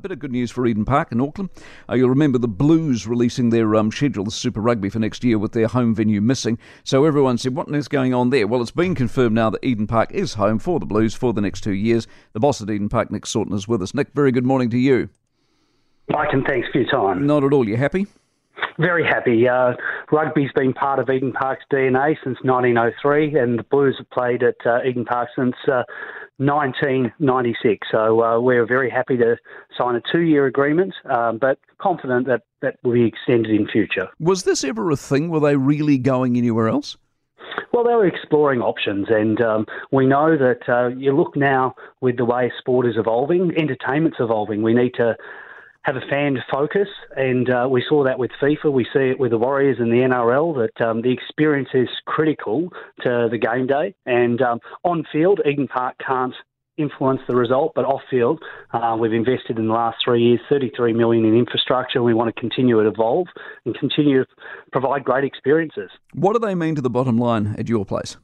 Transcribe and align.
bit 0.00 0.12
of 0.12 0.20
good 0.20 0.30
news 0.30 0.52
for 0.52 0.64
Eden 0.64 0.84
Park 0.84 1.10
in 1.10 1.20
Auckland. 1.20 1.50
Uh, 1.90 1.94
you'll 1.94 2.08
remember 2.08 2.38
the 2.38 2.46
Blues 2.46 3.06
releasing 3.06 3.50
their 3.50 3.74
um, 3.74 3.90
schedule, 3.90 4.24
the 4.24 4.30
Super 4.30 4.60
Rugby 4.60 4.88
for 4.88 5.00
next 5.00 5.24
year, 5.24 5.38
with 5.38 5.52
their 5.52 5.66
home 5.66 5.92
venue 5.92 6.20
missing. 6.20 6.56
So 6.84 7.04
everyone 7.04 7.36
said, 7.36 7.56
what 7.56 7.68
is 7.74 7.88
going 7.88 8.14
on 8.14 8.30
there? 8.30 8.46
Well, 8.46 8.62
it's 8.62 8.70
been 8.70 8.94
confirmed 8.94 9.34
now 9.34 9.50
that 9.50 9.64
Eden 9.64 9.88
Park 9.88 10.12
is 10.12 10.34
home 10.34 10.60
for 10.60 10.78
the 10.78 10.86
Blues 10.86 11.14
for 11.14 11.32
the 11.32 11.40
next 11.40 11.62
two 11.62 11.72
years. 11.72 12.06
The 12.32 12.38
boss 12.38 12.62
at 12.62 12.70
Eden 12.70 12.88
Park, 12.88 13.10
Nick 13.10 13.24
Sautner, 13.24 13.54
is 13.54 13.66
with 13.66 13.82
us. 13.82 13.92
Nick, 13.92 14.12
very 14.14 14.30
good 14.30 14.46
morning 14.46 14.70
to 14.70 14.78
you. 14.78 15.08
Mike, 16.08 16.32
and 16.32 16.46
thanks 16.46 16.68
for 16.70 16.78
your 16.78 16.90
time. 16.90 17.26
Not 17.26 17.42
at 17.42 17.52
all. 17.52 17.68
You 17.68 17.76
happy? 17.76 18.06
Very 18.78 19.04
happy. 19.04 19.48
Uh, 19.48 19.72
rugby's 20.12 20.52
been 20.54 20.72
part 20.72 21.00
of 21.00 21.10
Eden 21.10 21.32
Park's 21.32 21.64
DNA 21.72 22.14
since 22.22 22.38
1903, 22.42 23.36
and 23.36 23.58
the 23.58 23.64
Blues 23.64 23.96
have 23.98 24.08
played 24.10 24.44
at 24.44 24.54
uh, 24.64 24.78
Eden 24.86 25.04
Park 25.04 25.28
since 25.34 25.56
uh, 25.66 25.82
1996. 26.36 27.88
So 27.90 28.22
uh, 28.22 28.40
we're 28.40 28.66
very 28.66 28.88
happy 28.88 29.16
to 29.16 29.36
sign 29.76 29.96
a 29.96 30.00
two-year 30.12 30.46
agreement, 30.46 30.94
um, 31.10 31.38
but 31.38 31.58
confident 31.78 32.28
that 32.28 32.42
that 32.62 32.76
will 32.84 32.92
be 32.92 33.04
extended 33.04 33.50
in 33.50 33.66
future. 33.66 34.08
Was 34.20 34.44
this 34.44 34.62
ever 34.62 34.92
a 34.92 34.96
thing? 34.96 35.28
Were 35.28 35.40
they 35.40 35.56
really 35.56 35.98
going 35.98 36.36
anywhere 36.36 36.68
else? 36.68 36.96
Well, 37.72 37.82
they 37.82 37.94
were 37.94 38.06
exploring 38.06 38.60
options, 38.60 39.08
and 39.10 39.40
um, 39.40 39.66
we 39.90 40.06
know 40.06 40.36
that 40.38 40.68
uh, 40.68 40.88
you 40.96 41.16
look 41.16 41.36
now 41.36 41.74
with 42.00 42.16
the 42.16 42.24
way 42.24 42.52
sport 42.58 42.86
is 42.86 42.96
evolving, 42.96 43.52
entertainment's 43.56 44.18
evolving. 44.20 44.62
We 44.62 44.74
need 44.74 44.94
to 44.94 45.16
have 45.88 45.96
a 45.96 46.06
fan 46.10 46.36
focus, 46.52 46.88
and 47.16 47.48
uh, 47.48 47.66
we 47.70 47.82
saw 47.88 48.04
that 48.04 48.18
with 48.18 48.30
FIFA. 48.42 48.70
We 48.70 48.84
see 48.92 49.08
it 49.08 49.18
with 49.18 49.30
the 49.30 49.38
Warriors 49.38 49.78
and 49.80 49.90
the 49.90 50.06
NRL 50.06 50.54
that 50.66 50.84
um, 50.84 51.00
the 51.00 51.10
experience 51.10 51.70
is 51.72 51.88
critical 52.04 52.68
to 53.04 53.28
the 53.30 53.38
game 53.38 53.66
day. 53.66 53.94
And 54.04 54.42
um, 54.42 54.60
on 54.84 55.04
field, 55.10 55.40
Eden 55.50 55.66
Park 55.66 55.96
can't 56.06 56.34
influence 56.76 57.22
the 57.26 57.34
result, 57.34 57.72
but 57.74 57.86
off 57.86 58.02
field, 58.10 58.42
uh, 58.74 58.98
we've 59.00 59.14
invested 59.14 59.58
in 59.58 59.66
the 59.66 59.72
last 59.72 59.96
three 60.04 60.22
years 60.22 60.40
33 60.50 60.92
million 60.92 61.24
in 61.24 61.34
infrastructure. 61.34 62.02
We 62.02 62.12
want 62.12 62.34
to 62.34 62.38
continue 62.38 62.82
to 62.82 62.86
evolve 62.86 63.28
and 63.64 63.74
continue 63.78 64.24
to 64.24 64.30
provide 64.70 65.04
great 65.04 65.24
experiences. 65.24 65.88
What 66.12 66.34
do 66.34 66.38
they 66.38 66.54
mean 66.54 66.74
to 66.74 66.82
the 66.82 66.90
bottom 66.90 67.16
line 67.16 67.56
at 67.58 67.70
your 67.70 67.86
place? 67.86 68.18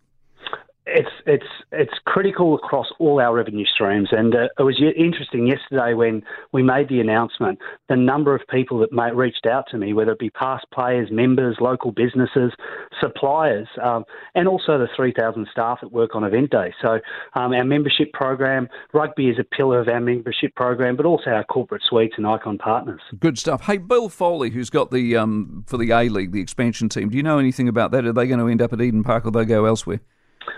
It's 0.87 1.09
it's 1.27 1.47
it's 1.73 1.95
critical 2.05 2.55
across 2.55 2.87
all 2.99 3.21
our 3.21 3.35
revenue 3.35 3.65
streams, 3.65 4.09
and 4.13 4.35
uh, 4.35 4.49
it 4.59 4.63
was 4.63 4.81
interesting 4.97 5.47
yesterday 5.47 5.95
when 5.95 6.23
we 6.53 6.63
made 6.63 6.89
the 6.89 7.01
announcement. 7.01 7.59
The 7.89 7.97
number 7.97 8.35
of 8.35 8.43
people 8.49 8.79
that 8.81 8.93
may, 8.93 9.11
reached 9.13 9.47
out 9.47 9.65
to 9.71 9.79
me, 9.79 9.95
whether 9.95 10.13
it 10.13 10.19
be 10.19 10.31
past 10.31 10.67
players, 10.73 11.09
members, 11.11 11.57
local 11.61 11.91
businesses, 11.91 12.53
suppliers, 13.01 13.67
um, 13.83 14.05
and 14.35 14.47
also 14.47 14.79
the 14.79 14.89
3,000 14.95 15.47
staff 15.51 15.79
that 15.81 15.93
work 15.93 16.15
on 16.15 16.25
event 16.25 16.51
day. 16.51 16.75
So 16.83 17.01
um, 17.35 17.53
our 17.53 17.65
membership 17.65 18.13
program, 18.13 18.69
rugby 18.93 19.29
is 19.29 19.39
a 19.39 19.45
pillar 19.45 19.81
of 19.81 19.89
our 19.89 20.01
membership 20.01 20.55
program, 20.55 20.97
but 20.97 21.07
also 21.07 21.31
our 21.31 21.45
corporate 21.45 21.83
suites 21.89 22.15
and 22.19 22.27
icon 22.27 22.59
partners. 22.59 23.01
Good 23.19 23.39
stuff. 23.39 23.63
Hey, 23.63 23.79
Bill 23.79 24.09
Foley, 24.09 24.51
who's 24.51 24.71
got 24.71 24.91
the 24.91 25.17
um, 25.17 25.65
for 25.67 25.79
the 25.79 25.91
A 25.93 26.09
League, 26.11 26.33
the 26.33 26.41
expansion 26.41 26.91
team. 26.91 27.09
Do 27.09 27.17
you 27.17 27.23
know 27.23 27.39
anything 27.39 27.69
about 27.69 27.91
that? 27.93 28.05
Are 28.05 28.13
they 28.13 28.27
going 28.27 28.41
to 28.41 28.49
end 28.49 28.61
up 28.61 28.73
at 28.73 28.81
Eden 28.83 29.03
Park 29.03 29.25
or 29.25 29.31
they 29.31 29.47
go 29.47 29.65
elsewhere? 29.65 30.01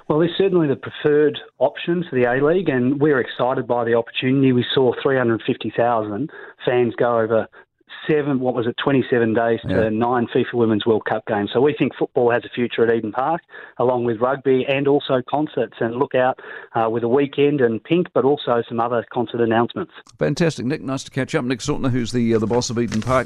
Well, 0.09 0.21
they're 0.21 0.29
certainly 0.39 0.69
the 0.69 0.77
preferred 0.77 1.39
option 1.59 2.05
for 2.09 2.15
the 2.15 2.25
A 2.25 2.45
League, 2.45 2.69
and 2.69 3.01
we're 3.01 3.21
excited 3.21 3.67
by 3.67 3.85
the 3.85 3.95
opportunity. 3.95 4.53
We 4.53 4.65
saw 4.73 4.93
350,000 5.03 6.31
fans 6.65 6.95
go 6.97 7.19
over 7.19 7.49
seven, 8.09 8.39
what 8.39 8.55
was 8.55 8.67
it, 8.67 8.77
27 8.83 9.35
days 9.35 9.61
to 9.63 9.69
yeah. 9.69 9.89
nine 9.89 10.29
FIFA 10.35 10.55
Women's 10.55 10.87
World 10.87 11.05
Cup 11.07 11.27
games. 11.27 11.51
So 11.53 11.61
we 11.61 11.75
think 11.77 11.93
football 11.99 12.31
has 12.31 12.45
a 12.45 12.49
future 12.49 12.87
at 12.87 12.95
Eden 12.95 13.11
Park, 13.11 13.43
along 13.79 14.05
with 14.05 14.21
rugby 14.21 14.65
and 14.69 14.87
also 14.87 15.23
concerts. 15.29 15.75
And 15.81 15.97
look 15.97 16.15
out 16.15 16.39
uh, 16.75 16.89
with 16.89 17.03
a 17.03 17.09
Weeknd 17.09 17.63
and 17.63 17.83
Pink, 17.83 18.09
but 18.15 18.25
also 18.25 18.63
some 18.69 18.81
other 18.81 19.05
concert 19.13 19.41
announcements. 19.41 19.93
Fantastic, 20.19 20.67
Nick. 20.67 20.83
Nice 20.83 21.05
to 21.05 21.11
catch 21.11 21.35
up. 21.35 21.45
Nick 21.45 21.61
Sautner, 21.61 21.91
who's 21.91 22.13
the 22.13 22.35
uh, 22.35 22.39
the 22.39 22.47
boss 22.47 22.71
of 22.71 22.79
Eden 22.79 23.03
Park. 23.03 23.26